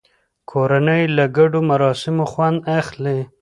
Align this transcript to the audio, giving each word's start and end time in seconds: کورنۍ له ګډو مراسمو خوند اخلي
کورنۍ 0.51 1.03
له 1.17 1.25
ګډو 1.37 1.59
مراسمو 1.71 2.25
خوند 2.31 2.57
اخلي 2.79 3.17